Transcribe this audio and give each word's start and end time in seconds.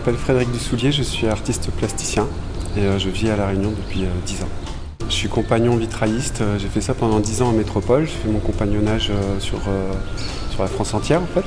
Je 0.00 0.06
m'appelle 0.06 0.18
Frédéric 0.18 0.50
Dussoulier, 0.50 0.92
je 0.92 1.02
suis 1.02 1.26
artiste 1.26 1.70
plasticien 1.72 2.26
et 2.74 2.80
euh, 2.80 2.98
je 2.98 3.10
vis 3.10 3.28
à 3.28 3.36
La 3.36 3.48
Réunion 3.48 3.70
depuis 3.70 4.06
10 4.24 4.44
ans. 4.44 4.48
Je 5.06 5.12
suis 5.12 5.28
compagnon 5.28 5.76
vitrailliste, 5.76 6.42
j'ai 6.56 6.68
fait 6.68 6.80
ça 6.80 6.94
pendant 6.94 7.20
10 7.20 7.42
ans 7.42 7.48
en 7.48 7.52
métropole, 7.52 8.06
j'ai 8.06 8.16
fait 8.16 8.28
mon 8.28 8.38
compagnonnage 8.38 9.12
sur, 9.40 9.58
sur 10.50 10.62
la 10.62 10.68
France 10.68 10.94
entière 10.94 11.20
en 11.20 11.26
fait. 11.26 11.44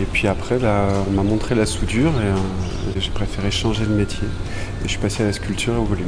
Et 0.00 0.04
puis 0.04 0.28
après, 0.28 0.58
on 1.08 1.10
m'a 1.10 1.24
montré 1.24 1.56
la 1.56 1.66
soudure 1.66 2.12
et 2.20 3.00
j'ai 3.00 3.10
préféré 3.10 3.50
changer 3.50 3.84
de 3.84 3.92
métier. 3.92 4.28
Et 4.28 4.84
je 4.84 4.90
suis 4.90 5.00
passé 5.00 5.24
à 5.24 5.26
la 5.26 5.32
sculpture 5.32 5.74
et 5.74 5.78
au 5.78 5.84
volume. 5.84 6.06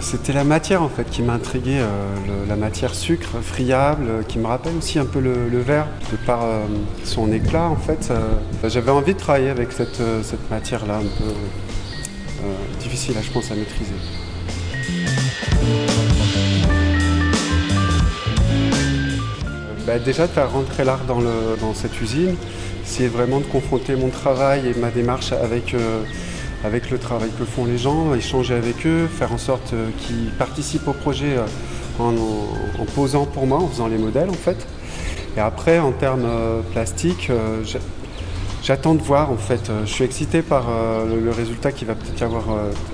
C'était 0.00 0.32
la 0.32 0.44
matière 0.44 0.82
en 0.82 0.88
fait 0.88 1.08
qui 1.10 1.22
m'a 1.22 1.34
intrigué, 1.34 1.78
euh, 1.78 1.86
la 2.48 2.56
matière 2.56 2.94
sucre, 2.94 3.40
friable, 3.42 4.06
euh, 4.08 4.22
qui 4.22 4.38
me 4.38 4.46
rappelle 4.46 4.74
aussi 4.76 4.98
un 4.98 5.04
peu 5.04 5.20
le, 5.20 5.60
verre, 5.60 5.86
de 6.10 6.16
par 6.16 6.42
euh, 6.42 6.64
son 7.04 7.30
éclat 7.32 7.64
en 7.68 7.76
fait. 7.76 8.10
J'avais 8.64 8.90
envie 8.90 9.14
de 9.14 9.18
travailler 9.18 9.50
avec 9.50 9.72
cette, 9.72 10.00
matière-là, 10.50 10.96
un 10.96 11.00
peu 11.00 11.32
difficile 12.80 13.14
je 13.22 13.30
pense 13.30 13.50
à 13.50 13.54
maîtriser. 13.54 13.92
Bah, 19.86 19.98
déjà 19.98 20.26
de 20.26 20.32
faire 20.32 20.50
rentrer 20.50 20.84
l'art 20.84 21.04
dans, 21.06 21.74
cette 21.74 22.00
usine, 22.00 22.36
c'est 22.84 23.08
vraiment 23.08 23.40
de 23.40 23.44
confronter 23.44 23.96
mon 23.96 24.08
travail 24.08 24.68
et 24.68 24.78
ma 24.78 24.90
démarche 24.90 25.32
avec 25.32 25.74
avec 26.64 26.90
le 26.90 26.98
travail 26.98 27.30
que 27.38 27.44
font 27.44 27.64
les 27.64 27.78
gens, 27.78 28.14
échanger 28.14 28.54
avec 28.54 28.86
eux, 28.86 29.06
faire 29.06 29.32
en 29.32 29.38
sorte 29.38 29.72
euh, 29.72 29.88
qu'ils 29.98 30.30
participent 30.38 30.88
au 30.88 30.92
projet 30.92 31.36
euh, 31.36 31.46
en, 31.98 32.84
posant 32.94 33.26
pour 33.26 33.46
moi, 33.46 33.58
en 33.58 33.68
faisant 33.68 33.88
les 33.88 33.98
modèles 33.98 34.30
en 34.30 34.34
fait. 34.34 34.66
Et 35.36 35.40
après, 35.40 35.78
en 35.78 35.92
termes 35.92 36.24
euh, 36.24 36.60
plastiques, 36.72 37.30
j'attends 38.62 38.94
de 38.94 39.02
voir 39.02 39.30
en 39.30 39.36
fait. 39.36 39.70
Je 39.84 39.90
suis 39.90 40.04
excité 40.04 40.42
par 40.42 40.66
le 40.68 41.30
résultat 41.30 41.72
qui 41.72 41.84
va 41.84 41.94
peut-être 41.94 42.20
y 42.20 42.24
avoir 42.24 42.44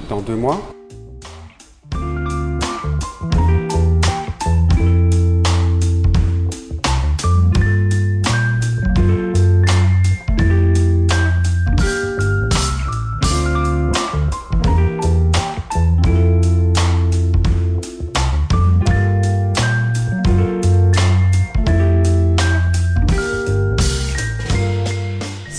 dans 0.08 0.20
deux 0.20 0.36
mois. 0.36 0.76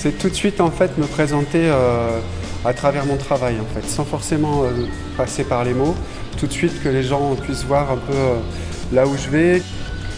C'est 0.08 0.18
tout 0.18 0.30
de 0.30 0.36
suite 0.36 0.62
en 0.62 0.72
fait 0.72 0.98
me 0.98 1.06
présenter 1.06 1.64
euh, 1.64 2.20
à 2.64 2.74
travers 2.74 3.06
mon 3.06 3.18
travail 3.18 3.56
en 3.60 3.66
fait, 3.76 3.86
sans 3.86 4.06
forcément 4.06 4.64
euh, 4.64 4.70
passer 5.18 5.44
par 5.44 5.66
les 5.66 5.74
mots. 5.74 5.96
Tout 6.40 6.48
de 6.48 6.52
suite 6.54 6.82
que 6.82 6.88
les 6.88 7.04
gens 7.04 7.36
puissent 7.36 7.66
voir 7.66 7.92
un 7.92 7.98
peu 7.98 8.14
euh, 8.14 8.36
là 8.94 9.06
où 9.06 9.18
je 9.18 9.30
vais, 9.30 9.62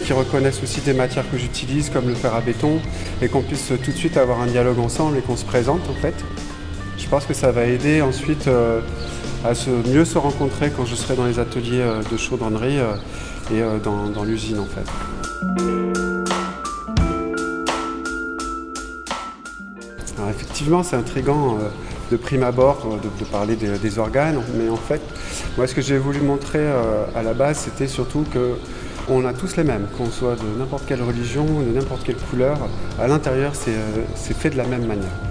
qu'ils 0.04 0.14
reconnaissent 0.14 0.62
aussi 0.62 0.80
des 0.80 0.92
matières 0.92 1.28
que 1.28 1.36
j'utilise 1.36 1.90
comme 1.90 2.06
le 2.06 2.14
fer 2.14 2.32
à 2.32 2.40
béton 2.40 2.78
et 3.20 3.26
qu'on 3.26 3.42
puisse 3.42 3.72
tout 3.84 3.90
de 3.90 3.96
suite 3.96 4.16
avoir 4.16 4.40
un 4.40 4.46
dialogue 4.46 4.78
ensemble 4.78 5.18
et 5.18 5.22
qu'on 5.22 5.36
se 5.36 5.44
présente 5.44 5.82
en 5.90 6.00
fait. 6.00 6.14
Je 6.96 7.08
pense 7.08 7.26
que 7.26 7.34
ça 7.34 7.50
va 7.50 7.64
aider 7.64 8.00
ensuite 8.00 8.48
à 9.44 9.52
mieux 9.88 10.04
se 10.04 10.18
rencontrer 10.18 10.70
quand 10.70 10.84
je 10.84 10.94
serai 10.94 11.16
dans 11.16 11.26
les 11.26 11.40
ateliers 11.40 11.84
de 12.12 12.16
chaudronnerie 12.16 12.78
et 13.52 13.60
dans 13.82 14.22
l'usine 14.22 14.60
en 14.60 14.66
fait. 14.66 16.09
Effectivement, 20.60 20.82
c'est 20.82 20.96
intriguant 20.96 21.56
euh, 21.58 21.68
de 22.10 22.18
prime 22.18 22.42
abord 22.42 22.86
euh, 22.86 22.96
de, 23.18 23.24
parler 23.24 23.56
des, 23.56 23.98
organes, 23.98 24.42
mais 24.58 24.68
en 24.68 24.76
fait, 24.76 25.00
moi, 25.56 25.66
ce 25.66 25.74
que 25.74 25.80
j'ai 25.80 25.96
voulu 25.96 26.20
montrer 26.20 26.58
euh, 26.58 27.06
à 27.16 27.22
la 27.22 27.32
base, 27.32 27.56
c'était 27.56 27.86
surtout 27.86 28.26
que 28.30 28.56
on 29.08 29.24
a 29.24 29.32
tous 29.32 29.56
les 29.56 29.64
mêmes, 29.64 29.86
qu'on 29.96 30.10
soit 30.10 30.36
de 30.36 30.58
n'importe 30.58 30.84
quelle 30.86 31.02
religion, 31.02 31.46
de 31.46 31.74
n'importe 31.74 32.04
quelle 32.04 32.18
couleur. 32.30 32.58
À 33.00 33.08
l'intérieur, 33.08 33.52
c'est 33.54 34.34
fait 34.34 34.50
de 34.50 34.58
la 34.58 34.66
même 34.66 34.84
manière. 34.84 35.29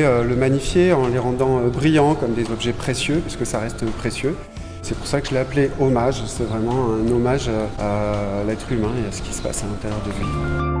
Euh, 0.00 0.24
le 0.24 0.36
magnifier 0.36 0.94
en 0.94 1.08
les 1.08 1.18
rendant 1.18 1.58
euh, 1.58 1.68
brillants 1.68 2.14
comme 2.14 2.32
des 2.32 2.50
objets 2.50 2.72
précieux, 2.72 3.16
puisque 3.16 3.44
ça 3.44 3.58
reste 3.58 3.84
précieux. 3.84 4.34
C'est 4.80 4.96
pour 4.96 5.06
ça 5.06 5.20
que 5.20 5.28
je 5.28 5.34
l'ai 5.34 5.40
appelé 5.40 5.70
hommage. 5.80 6.22
C'est 6.26 6.44
vraiment 6.44 6.94
un 6.94 7.06
hommage 7.12 7.50
à 7.78 8.42
l'être 8.46 8.72
humain 8.72 8.90
et 9.04 9.08
à 9.08 9.12
ce 9.12 9.22
qui 9.22 9.32
se 9.32 9.42
passe 9.42 9.62
à 9.62 9.66
l'intérieur 9.66 10.00
de 10.02 10.10
lui. 10.10 10.72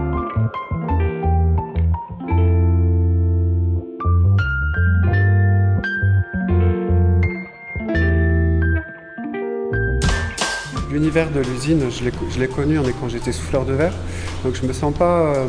L'univers 10.90 11.30
de 11.30 11.40
l'usine, 11.40 11.82
je 11.90 12.38
l'ai 12.40 12.48
connu 12.48 12.78
quand 13.00 13.08
j'étais 13.08 13.32
souffleur 13.32 13.64
de 13.64 13.72
verre, 13.72 13.94
donc 14.44 14.54
je 14.54 14.66
me 14.66 14.72
sens 14.72 14.92
pas 14.92 15.34
euh, 15.36 15.46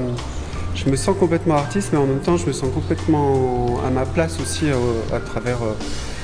je 0.75 0.89
me 0.89 0.95
sens 0.95 1.15
complètement 1.17 1.55
artiste, 1.55 1.89
mais 1.91 1.99
en 1.99 2.05
même 2.05 2.19
temps, 2.19 2.37
je 2.37 2.45
me 2.45 2.51
sens 2.51 2.69
complètement 2.73 3.79
à 3.85 3.89
ma 3.89 4.05
place 4.05 4.39
aussi 4.39 4.65
euh, 4.65 4.75
à 5.15 5.19
travers 5.19 5.61
euh, 5.61 5.73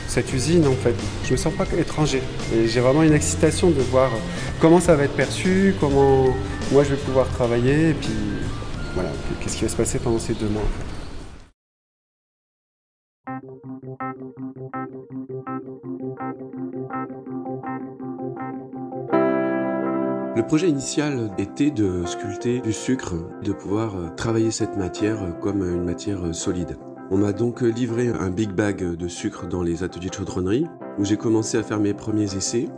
cette 0.08 0.34
usine 0.34 0.66
en 0.68 0.74
fait. 0.74 0.96
Je 1.24 1.32
me 1.32 1.38
sens 1.38 1.54
pas 1.54 1.66
étranger 1.78 2.22
j'ai 2.66 2.80
vraiment 2.80 3.04
une 3.04 3.14
excitation 3.14 3.70
de 3.70 3.82
voir 3.82 4.10
comment 4.60 4.80
ça 4.80 4.96
va 4.96 5.04
être 5.04 5.16
perçu, 5.16 5.76
comment 5.80 6.26
moi 6.72 6.84
je 6.84 6.90
vais 6.90 7.02
pouvoir 7.02 7.28
travailler 7.28 7.90
et 7.90 7.94
puis 7.94 8.10
voilà, 8.96 9.10
qu'est-ce 9.40 9.58
qui 9.58 9.64
va 9.64 9.70
se 9.70 9.76
passer 9.76 10.00
pendant 10.00 10.20
ces 10.20 10.34
deux 10.34 10.50
mois. 10.50 10.64
Le 20.40 20.48
projet 20.48 20.70
initial 20.70 21.32
était 21.38 21.70
de 21.70 22.06
sculpter 22.06 22.62
du 22.62 22.72
sucre, 22.72 23.14
de 23.44 23.52
pouvoir 23.52 23.98
euh, 23.98 24.08
travailler 24.16 24.52
cette 24.52 24.78
matière 24.78 25.38
comme 25.42 25.64
une 25.64 25.84
matière 25.84 26.26
euh, 26.26 26.32
solide. 26.32 26.78
On 27.12 27.18
m'a 27.18 27.34
donc 27.34 27.60
livré 27.60 28.08
un 28.08 28.30
big 28.30 28.52
bag 28.52 28.82
de 28.82 29.08
sucre 29.10 29.50
dans 29.50 29.62
les 29.62 29.84
ateliers 29.84 30.08
de 30.08 30.14
chaudronnerie 30.14 30.66
où 30.98 31.04
j'ai 31.04 31.18
commencé 31.18 31.58
à 31.58 31.64
faire 31.64 31.82
mes 31.82 31.94
premiers 31.94 32.38
essais 32.38 32.70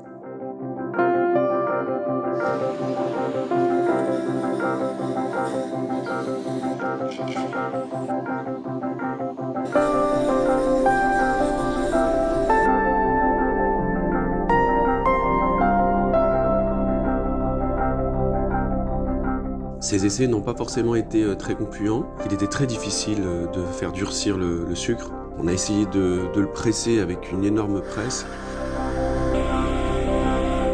Ces 19.82 20.06
essais 20.06 20.28
n'ont 20.28 20.42
pas 20.42 20.54
forcément 20.54 20.94
été 20.94 21.24
euh, 21.24 21.36
très 21.36 21.56
concluants. 21.56 22.06
Il 22.28 22.34
était 22.34 22.46
très 22.46 22.68
difficile 22.68 23.24
euh, 23.26 23.48
de 23.48 23.64
faire 23.64 23.92
durcir 23.92 24.38
le, 24.38 24.76
sucre. 24.76 25.12
On 25.40 25.48
a 25.48 25.54
essayé 25.54 25.88
de, 25.88 26.28
le 26.36 26.46
presser 26.46 27.00
avec 27.00 27.32
une 27.32 27.44
énorme 27.44 27.82
presse. 27.82 28.28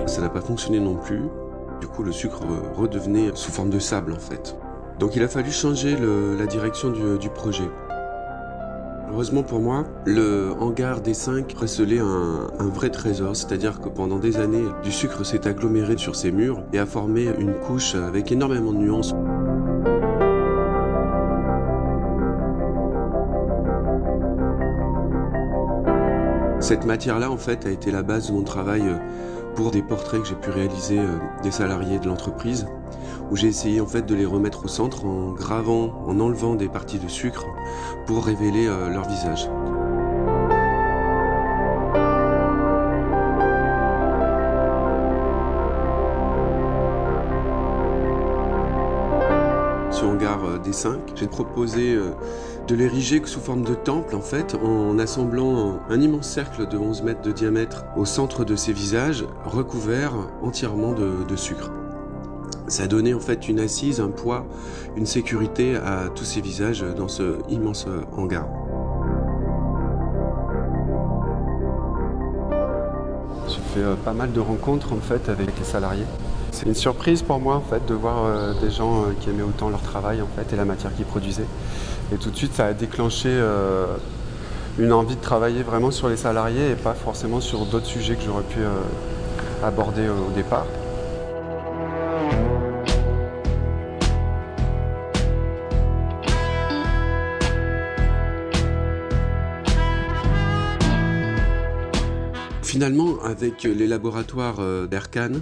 Ça 0.07 0.21
n'a 0.21 0.27
pas 0.27 0.41
fonctionné 0.41 0.81
non 0.81 0.95
plus. 0.95 1.21
Du 1.79 1.87
coup, 1.87 2.03
le 2.03 2.11
sucre 2.11 2.41
euh, 2.43 2.73
redevenait 2.75 3.31
sous 3.33 3.49
forme 3.49 3.69
de 3.69 3.79
sable 3.79 4.11
en 4.11 4.19
fait. 4.19 4.57
Donc 4.99 5.15
il 5.15 5.23
a 5.23 5.29
fallu 5.29 5.51
changer 5.51 5.95
la 5.95 6.47
direction 6.47 6.89
du 6.89 7.29
projet. 7.29 7.69
Heureusement 9.09 9.41
pour 9.43 9.61
moi, 9.61 9.85
le 10.05 10.51
hangar 10.59 11.01
des 11.01 11.13
5 11.13 11.51
recelait 11.53 11.99
un, 11.99 12.47
un 12.59 12.67
vrai 12.67 12.89
trésor, 12.89 13.35
c'est-à-dire 13.35 13.79
que 13.79 13.89
pendant 13.89 14.19
des 14.19 14.37
années, 14.37 14.65
du 14.83 14.91
sucre 14.91 15.25
s'est 15.25 15.47
aggloméré 15.47 15.97
sur 15.97 16.15
ses 16.15 16.31
murs 16.31 16.61
et 16.73 16.79
a 16.79 16.85
formé 16.85 17.29
une 17.39 17.53
couche 17.53 17.95
avec 17.95 18.31
énormément 18.31 18.73
de 18.73 18.79
nuances. 18.79 19.15
Cette 26.67 26.83
matière-là, 26.83 27.31
en 27.31 27.37
fait, 27.37 27.65
a 27.65 27.69
été 27.69 27.91
la 27.91 28.03
base 28.03 28.27
de 28.27 28.33
mon 28.33 28.43
travail 28.43 28.81
euh, 28.81 28.97
pour 29.55 29.71
des 29.71 29.81
portraits 29.81 30.21
que 30.21 30.27
j'ai 30.27 30.35
pu 30.35 30.49
réaliser 30.49 30.99
euh, 30.99 31.15
des 31.41 31.49
salariés 31.49 31.97
de 31.97 32.07
l'entreprise, 32.07 32.67
où 33.31 33.37
j'ai 33.37 33.47
essayé 33.47 33.79
en 33.79 33.85
fait 33.85 34.01
de 34.05 34.13
les 34.13 34.25
remettre 34.25 34.65
au 34.65 34.67
centre 34.67 35.05
en 35.05 35.31
gravant, 35.31 35.93
en 36.05 36.19
enlevant 36.19 36.55
des 36.55 36.67
parties 36.67 36.99
de 36.99 37.07
sucre 37.07 37.45
pour 38.05 38.25
révéler 38.25 38.67
euh, 38.67 38.89
leur 38.89 39.07
visage. 39.07 39.47
Hangar 50.03 50.59
des 50.59 50.73
5. 50.73 50.99
J'ai 51.15 51.27
proposé 51.27 51.95
euh, 51.95 52.11
de 52.67 52.75
l'ériger 52.75 53.21
sous 53.25 53.39
forme 53.39 53.63
de 53.63 53.73
temple 53.73 54.15
en 54.15 54.21
fait 54.21 54.55
en 54.55 54.99
assemblant 54.99 55.79
un 55.89 56.01
immense 56.01 56.27
cercle 56.27 56.67
de 56.67 56.77
11 56.77 57.03
mètres 57.03 57.21
de 57.21 57.31
diamètre 57.31 57.85
au 57.95 58.05
centre 58.05 58.45
de 58.45 58.55
ces 58.55 58.73
visages 58.73 59.25
recouverts 59.45 60.13
entièrement 60.41 60.93
de, 60.93 61.35
sucre. 61.35 61.71
Ça 62.67 62.87
donné 62.87 63.13
en 63.13 63.19
fait 63.19 63.47
une 63.47 63.59
assise, 63.59 64.01
un 64.01 64.09
poids, 64.09 64.45
une 64.95 65.05
sécurité 65.05 65.75
à 65.75 66.09
tous 66.13 66.25
ces 66.25 66.41
visages 66.41 66.85
dans 66.95 67.07
ce 67.07 67.37
immense 67.49 67.87
hangar. 68.15 68.47
J'ai 73.47 73.61
fait 73.73 73.83
euh, 73.85 73.95
pas 73.95 74.13
mal 74.13 74.33
de 74.33 74.39
rencontres 74.39 74.93
avec 75.29 75.57
les 75.57 75.65
salariés. 75.65 76.05
C'est 76.57 76.65
une 76.65 76.73
surprise 76.73 77.21
pour 77.21 77.39
moi 77.39 77.55
en 77.55 77.61
fait 77.61 77.85
de 77.85 77.93
voir 77.93 78.25
euh, 78.25 78.51
des 78.59 78.71
gens 78.71 79.03
euh, 79.03 79.05
qui 79.19 79.29
aimaient 79.29 79.43
autant 79.43 79.69
leur 79.69 79.83
travail 79.83 80.23
en 80.23 80.27
fait 80.35 80.51
et 80.53 80.55
la 80.55 80.65
matière 80.65 80.91
qu'ils 80.95 81.05
produisaient. 81.05 81.45
Et 82.11 82.15
tout 82.15 82.31
de 82.31 82.35
suite 82.35 82.55
ça 82.55 82.65
a 82.65 82.73
déclenché 82.73 83.29
une 84.79 84.91
envie 84.91 85.15
de 85.15 85.21
travailler 85.21 85.61
vraiment 85.61 85.91
sur 85.91 86.09
les 86.09 86.17
salariés 86.17 86.71
et 86.71 86.75
pas 86.75 86.95
forcément 86.95 87.41
sur 87.41 87.67
d'autres 87.67 87.85
sujets 87.85 88.15
que 88.15 88.23
j'aurais 88.23 88.41
pu 88.41 88.61
aborder 89.61 90.09
au 90.09 90.31
départ. 90.33 90.65
Finalement, 102.77 103.17
avec 103.23 103.63
les 103.63 103.87
laboratoires 103.87 104.57
euh, 104.59 104.85
d'Erkan, 104.85 105.39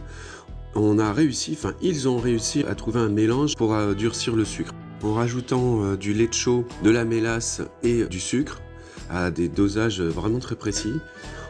on 0.76 1.00
a 1.00 1.14
réussi, 1.14 1.58
enfin 1.58 1.74
ils 1.82 2.08
ont 2.08 2.18
réussi 2.18 2.64
à 2.64 2.76
trouver 2.76 3.00
un 3.00 3.10
mélange 3.10 3.56
pour 3.56 3.74
euh, 3.74 3.94
durcir 3.94 4.36
le 4.36 4.46
sucre. 4.46 4.72
En 5.04 5.14
rajoutant 5.14 5.84
euh, 5.84 5.98
du 5.98 6.14
lait 6.14 6.28
de 6.28 6.34
chaud, 6.34 6.66
de 6.84 6.90
la 6.90 7.06
mélasse 7.06 7.62
et 7.84 8.06
du 8.06 8.20
sucre 8.20 8.62
à 9.10 9.32
des 9.32 9.48
dosages 9.48 10.02
vraiment 10.02 10.40
très 10.40 10.56
précis, 10.56 10.94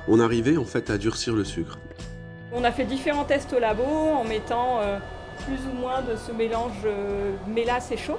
on 0.08 0.20
arrivait 0.20 0.58
en 0.58 0.66
fait 0.66 0.90
à 0.90 0.98
durcir 0.98 1.36
le 1.36 1.44
sucre. 1.44 1.78
On 2.54 2.64
a 2.64 2.72
fait 2.72 2.86
différents 2.86 3.26
tests 3.26 3.52
au 3.54 3.60
labo 3.60 3.84
en 3.84 4.24
mettant 4.24 4.80
plus 5.46 5.60
ou 5.72 5.80
moins 5.80 6.02
de 6.02 6.16
ce 6.16 6.32
mélange 6.32 6.88
mélasse 7.48 7.92
et 7.92 7.98
chaud. 7.98 8.18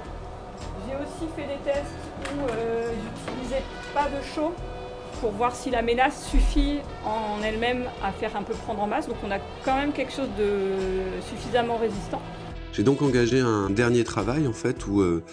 J'ai 0.87 0.95
aussi 0.95 1.31
fait 1.35 1.47
des 1.47 1.59
tests 1.63 1.85
où 2.33 2.47
j'utilisais 3.25 3.63
pas 3.93 4.05
de 4.05 4.23
chaud 4.35 4.53
pour 5.19 5.31
voir 5.31 5.55
si 5.55 5.69
la 5.69 5.81
mélasse 5.81 6.27
suffit 6.29 6.79
en 7.05 7.41
elle-même 7.43 7.85
à 8.03 8.11
faire 8.11 8.35
un 8.35 8.43
peu 8.43 8.53
prendre 8.53 8.81
en 8.81 8.87
masse. 8.87 9.07
Donc 9.07 9.17
on 9.25 9.31
a 9.31 9.39
quand 9.63 9.75
même 9.75 9.91
quelque 9.91 10.11
chose 10.11 10.29
de 10.37 11.21
suffisamment 11.29 11.77
résistant. 11.77 12.21
J'ai 12.73 12.83
donc 12.83 13.01
engagé 13.01 13.39
un 13.39 13.69
dernier 13.69 14.03
travail 14.03 14.47
en 14.47 14.53
fait 14.53 14.85
où 14.85 15.01
euh, 15.01 15.23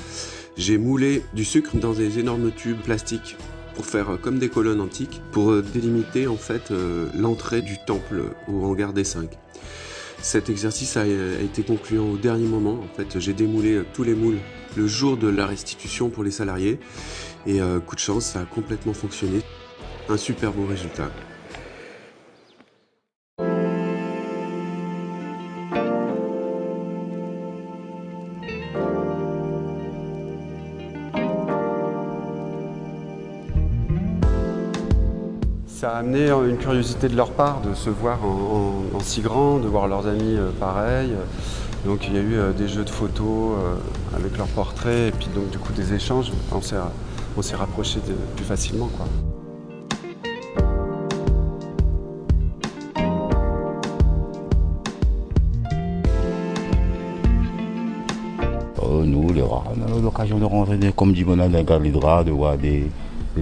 j'ai 0.56 0.78
moulé 0.78 1.22
du 1.34 1.44
sucre 1.44 1.76
dans 1.76 1.92
des 1.92 2.18
énormes 2.18 2.50
tubes 2.50 2.80
plastiques 2.80 3.36
pour 3.74 3.84
faire 3.84 4.10
euh, 4.10 4.16
comme 4.16 4.38
des 4.38 4.48
colonnes 4.48 4.80
antiques 4.80 5.20
pour 5.30 5.50
euh, 5.50 5.62
délimiter 5.62 6.26
en 6.26 6.36
fait 6.36 6.72
l'entrée 7.14 7.60
du 7.60 7.76
temple 7.86 8.22
au 8.48 8.64
hangar 8.64 8.94
des 8.94 9.04
5. 9.04 9.28
Cet 10.22 10.48
exercice 10.48 10.96
a, 10.96 11.06
été 11.06 11.62
concluant 11.62 12.12
au 12.12 12.16
dernier 12.16 12.46
moment. 12.46 12.80
En 12.82 12.96
fait, 12.96 13.18
j'ai 13.20 13.34
démoulé 13.34 13.82
tous 13.92 14.04
les 14.04 14.14
moules 14.14 14.38
le 14.74 14.86
jour 14.86 15.18
de 15.18 15.28
la 15.28 15.46
restitution 15.46 16.08
pour 16.08 16.24
les 16.24 16.30
salariés 16.30 16.80
et 17.46 17.60
coup 17.84 17.94
de 17.94 18.00
chance, 18.00 18.24
ça 18.24 18.40
a 18.40 18.44
complètement 18.46 18.94
fonctionné 18.94 19.42
un 20.08 20.16
super 20.16 20.52
beau 20.52 20.66
résultat. 20.66 21.08
Ça 35.66 35.96
a 35.96 35.98
amené 35.98 36.30
une 36.30 36.56
curiosité 36.56 37.08
de 37.08 37.16
leur 37.16 37.30
part 37.32 37.60
de 37.60 37.74
se 37.74 37.90
voir 37.90 38.24
en, 38.24 39.00
si 39.00 39.20
grand, 39.20 39.58
de 39.58 39.68
voir 39.68 39.86
leurs 39.86 40.06
amis 40.06 40.36
euh, 40.36 40.50
pareils. 40.58 41.12
Donc 41.84 42.06
il 42.06 42.14
y 42.14 42.16
a 42.16 42.22
eu 42.22 42.36
euh, 42.36 42.52
des 42.52 42.68
jeux 42.68 42.84
de 42.84 42.90
photos 42.90 43.58
euh, 43.58 44.16
avec 44.16 44.38
leurs 44.38 44.48
portraits 44.48 45.08
et 45.08 45.10
puis 45.12 45.28
donc 45.34 45.50
du 45.50 45.58
coup 45.58 45.74
des 45.74 45.92
échanges. 45.92 46.32
On 46.52 47.42
s'est 47.42 47.56
rapprochés 47.56 48.00
plus 48.36 48.46
facilement. 48.46 48.88
Quoi. 48.96 49.06
Nous, 59.04 59.32
les 59.32 59.42
rares, 59.42 59.72
on 59.76 59.96
a 59.96 60.00
l'occasion 60.00 60.38
de 60.38 60.44
rentrer, 60.44 60.78
comme 60.94 61.12
dit 61.12 61.24
Bonal, 61.24 61.50
dans 61.50 61.78
les 61.78 61.90
de 61.90 62.30
voir 62.30 62.56
des, 62.56 62.84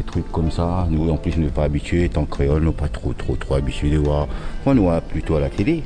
trucs 0.06 0.30
comme 0.32 0.50
ça. 0.50 0.86
Nous, 0.90 1.10
en 1.10 1.16
plus, 1.16 1.36
nous 1.36 1.48
pas 1.48 1.64
habitués, 1.64 2.04
étant 2.04 2.24
créole, 2.24 2.62
nous 2.62 2.72
pas 2.72 2.88
trop, 2.88 3.12
trop, 3.12 3.36
trop 3.36 3.54
habitués 3.54 3.90
de 3.90 3.98
voir. 3.98 4.28
On 4.66 4.74
nous 4.74 4.84
voit 4.84 5.00
plutôt 5.00 5.36
à 5.36 5.40
la 5.40 5.50
télé. 5.50 5.82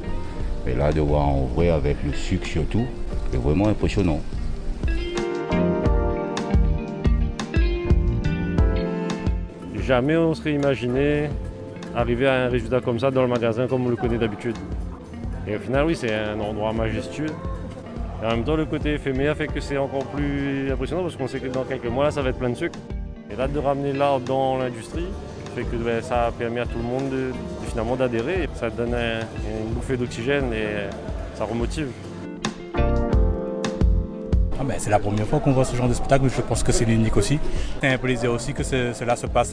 Mais 0.64 0.74
là, 0.74 0.92
de 0.92 1.00
voir 1.00 1.28
en 1.28 1.46
vrai 1.54 1.70
avec 1.70 1.96
le 2.04 2.12
sucre 2.12 2.46
surtout, 2.46 2.84
c'est 3.30 3.38
vraiment 3.38 3.68
impressionnant. 3.68 4.20
Jamais 9.84 10.16
on 10.16 10.34
serait 10.34 10.54
imaginé 10.54 11.28
arriver 11.94 12.26
à 12.26 12.46
un 12.46 12.48
résultat 12.48 12.80
comme 12.80 12.98
ça 12.98 13.12
dans 13.12 13.22
le 13.22 13.28
magasin 13.28 13.68
comme 13.68 13.86
on 13.86 13.88
le 13.88 13.96
connaît 13.96 14.18
d'habitude. 14.18 14.56
Et 15.46 15.54
au 15.54 15.60
final, 15.60 15.86
oui, 15.86 15.94
c'est 15.94 16.12
un 16.12 16.40
endroit 16.40 16.72
majestueux. 16.72 17.30
Et 18.22 18.26
en 18.26 18.30
même 18.30 18.44
temps, 18.44 18.56
le 18.56 18.64
côté 18.64 18.94
éphémère 18.94 19.36
fait 19.36 19.46
que 19.46 19.60
c'est 19.60 19.76
encore 19.76 20.04
plus 20.06 20.70
impressionnant 20.70 21.02
parce 21.02 21.16
qu'on 21.16 21.28
sait 21.28 21.40
que 21.40 21.48
dans 21.48 21.64
quelques 21.64 21.86
mois, 21.86 22.04
là, 22.04 22.10
ça 22.10 22.22
va 22.22 22.30
être 22.30 22.38
plein 22.38 22.50
de 22.50 22.54
sucre. 22.54 22.78
Et 23.30 23.36
là, 23.36 23.48
de 23.48 23.58
ramener 23.58 23.92
l'art 23.92 24.20
dans 24.20 24.56
l'industrie 24.56 25.06
fait 25.54 25.64
que 25.64 25.76
ben, 25.76 26.02
ça 26.02 26.30
permet 26.38 26.60
à 26.60 26.66
tout 26.66 26.76
le 26.76 26.84
monde 26.84 27.08
de, 27.08 27.32
finalement 27.68 27.96
d'adhérer. 27.96 28.48
Ça 28.54 28.68
donne 28.68 28.94
une 28.94 29.72
bouffée 29.72 29.96
d'oxygène 29.96 30.52
et 30.52 30.90
ça 31.34 31.44
remotive. 31.44 31.88
Ah 34.58 34.64
ben, 34.64 34.74
c'est 34.78 34.90
la 34.90 34.98
première 34.98 35.26
fois 35.26 35.40
qu'on 35.40 35.52
voit 35.52 35.64
ce 35.64 35.76
genre 35.76 35.88
de 35.88 35.94
spectacle, 35.94 36.26
je 36.28 36.42
pense 36.42 36.62
que 36.62 36.72
c'est 36.72 36.84
l'unique 36.84 37.16
aussi. 37.16 37.38
C'est 37.80 37.88
un 37.88 37.98
plaisir 37.98 38.32
aussi 38.32 38.52
que 38.52 38.62
cela 38.62 39.16
se 39.16 39.26
passe 39.26 39.52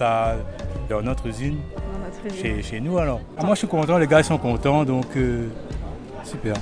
dans 0.90 1.02
notre 1.02 1.28
usine, 1.28 1.58
chez, 2.64 2.80
nous 2.80 2.98
alors. 2.98 3.22
Ah, 3.38 3.44
moi 3.44 3.56
je 3.56 3.60
suis 3.60 3.68
content, 3.68 3.98
les 3.98 4.08
gars 4.08 4.24
sont 4.24 4.38
contents, 4.38 4.86
donc 4.86 5.06
euh, 5.16 5.48
super. 6.24 6.56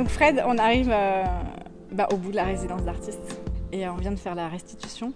Donc 0.00 0.08
Fred, 0.08 0.42
on 0.46 0.56
arrive 0.56 0.88
euh, 0.90 1.24
bah, 1.92 2.08
au 2.10 2.16
bout 2.16 2.30
de 2.30 2.36
la 2.36 2.44
résidence 2.44 2.82
d'artiste 2.84 3.42
et 3.70 3.86
on 3.86 3.96
vient 3.96 4.12
de 4.12 4.18
faire 4.18 4.34
la 4.34 4.48
restitution. 4.48 5.12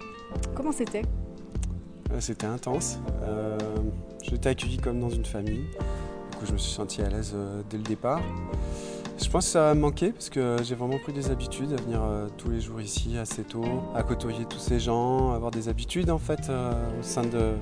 Comment 0.55 0.73
c'était? 0.73 1.00
Euh, 2.12 2.21
C'était 2.21 2.45
intense. 2.45 2.99
Euh, 3.23 3.57
J'étais 4.23 4.50
accueilli 4.50 4.76
comme 4.76 5.00
dans 5.00 5.09
une 5.09 5.25
famille. 5.25 5.64
Du 6.33 6.37
coup, 6.37 6.45
je 6.45 6.53
me 6.53 6.59
suis 6.59 6.75
senti 6.75 7.00
à 7.00 7.09
l'aise 7.09 7.35
dès 7.71 7.79
le 7.79 7.83
départ. 7.83 8.21
Je 9.19 9.31
pense 9.31 9.47
que 9.47 9.53
ça 9.53 9.71
a 9.71 9.75
manqué 9.75 10.12
parce 10.12 10.29
que 10.29 10.59
j'ai 10.62 10.75
vraiment 10.75 10.99
pris 10.99 11.14
des 11.14 11.31
habitudes 11.31 11.73
à 11.73 11.76
venir 11.76 12.03
tous 12.37 12.50
les 12.50 12.61
jours 12.61 12.83
ici 12.83 13.17
assez 13.17 13.43
tôt, 13.43 13.64
à 13.95 14.03
côtoyer 14.03 14.45
tous 14.45 14.59
ces 14.59 14.81
gens, 14.81 15.33
avoir 15.33 15.50
des 15.50 15.71
habitudes 15.71 16.11
en 16.11 16.19
fait 16.19 16.50
au 16.50 17.03
sein 17.03 17.23
de, 17.23 17.55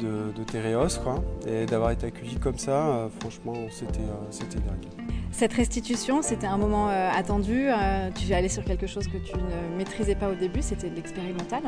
de, 0.00 0.98
quoi. 1.04 1.22
Et 1.46 1.66
d'avoir 1.66 1.90
été 1.90 2.06
accueilli 2.06 2.36
comme 2.36 2.56
ça, 2.56 3.10
franchement, 3.20 3.52
c'était 3.68 3.98
dingue. 4.00 5.05
Cette 5.36 5.52
restitution, 5.52 6.22
c'était 6.22 6.46
un 6.46 6.56
moment 6.56 6.88
euh, 6.88 7.10
attendu. 7.14 7.68
Euh, 7.68 8.08
tu 8.14 8.32
es 8.32 8.34
allé 8.34 8.48
sur 8.48 8.64
quelque 8.64 8.86
chose 8.86 9.06
que 9.06 9.18
tu 9.18 9.34
ne 9.36 9.76
maîtrisais 9.76 10.14
pas 10.14 10.30
au 10.30 10.34
début, 10.34 10.62
c'était 10.62 10.88
de 10.88 10.94
l'expérimental. 10.94 11.60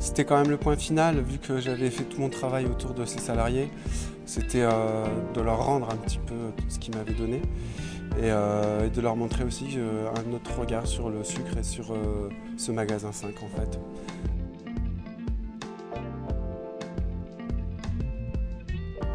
C'était 0.00 0.24
quand 0.24 0.36
même 0.38 0.50
le 0.50 0.56
point 0.56 0.74
final, 0.74 1.20
vu 1.20 1.38
que 1.38 1.60
j'avais 1.60 1.88
fait 1.90 2.02
tout 2.02 2.20
mon 2.20 2.30
travail 2.30 2.64
autour 2.66 2.94
de 2.94 3.04
ces 3.04 3.20
salariés. 3.20 3.70
C'était 4.26 4.62
euh, 4.62 5.04
de 5.34 5.40
leur 5.40 5.64
rendre 5.64 5.88
un 5.88 5.96
petit 5.98 6.18
peu 6.18 6.34
ce 6.68 6.80
qu'ils 6.80 6.96
m'avaient 6.96 7.12
donné 7.12 7.40
et, 8.18 8.30
de 8.90 9.00
leur 9.00 9.14
montrer 9.14 9.44
aussi 9.44 9.78
un 9.78 10.32
autre 10.32 10.58
regard 10.58 10.88
sur 10.88 11.08
le 11.08 11.22
sucre 11.22 11.56
et 11.56 11.62
sur 11.62 11.94
ce 12.56 12.72
magasin 12.72 13.12
5 13.12 13.28
en 13.40 13.48
fait. 13.56 13.78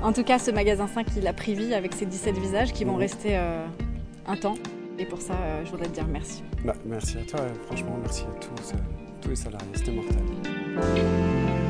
En 0.01 0.13
tout 0.13 0.23
cas, 0.23 0.39
ce 0.39 0.49
magasin 0.49 0.87
5, 0.87 1.07
il 1.17 1.27
a 1.27 1.33
pris 1.33 1.55
vie 1.55 1.73
avec 1.73 1.93
ses 1.93 2.05
17 2.05 2.37
visages 2.37 2.71
qui 2.71 2.85
vont 2.85 2.95
rester 2.95 3.37
un 4.27 4.35
temps. 4.35 4.55
Et 4.99 5.05
pour 5.05 5.21
ça, 5.21 5.33
euh, 5.33 5.65
je 5.65 5.71
voudrais 5.71 5.87
te 5.87 5.93
dire 5.93 6.07
merci. 6.07 6.43
Bah, 6.65 6.73
merci 6.85 7.17
à 7.17 7.21
toi, 7.21 7.39
franchement, 7.67 7.97
merci 8.01 8.23
à 8.23 8.39
tous, 8.39 8.73
euh, 8.73 8.77
tous 9.21 9.29
les 9.29 9.35
salariés, 9.35 9.67
c'était 9.73 9.91
mortel. 9.91 11.66